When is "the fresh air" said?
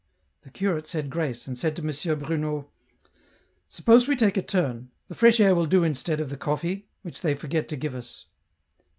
5.07-5.53